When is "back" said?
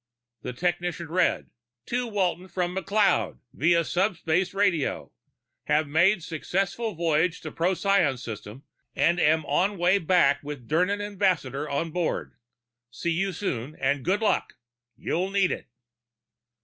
9.99-10.41